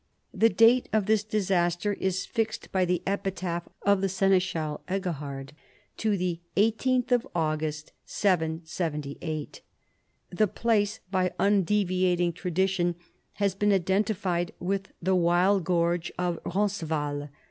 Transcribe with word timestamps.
The 0.33 0.49
date 0.49 0.89
of 0.91 1.05
this 1.05 1.23
disaster 1.23 1.93
is 1.93 2.25
fixed 2.25 2.71
by 2.71 2.85
the 2.85 3.03
epitaph 3.05 3.69
of 3.83 4.01
the 4.01 4.09
seneschal 4.09 4.81
Eggihard 4.87 5.51
to 5.97 6.17
the 6.17 6.39
18th 6.57 7.11
of 7.11 7.27
August 7.35 7.91
Y78. 8.07 9.59
The 10.31 10.47
place, 10.47 11.01
by 11.11 11.33
undeviating 11.37 12.33
tradition, 12.33 12.95
has 13.33 13.53
been 13.53 13.71
identified 13.71 14.53
with 14.59 14.87
the 15.03 15.13
wild 15.13 15.65
gorge 15.65 16.11
of 16.17 16.39
Roncesvalles. 16.45 17.29